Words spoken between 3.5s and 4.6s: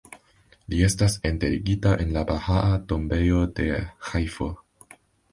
de Ĥajfo.